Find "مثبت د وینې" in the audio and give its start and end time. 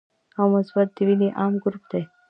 0.57-1.29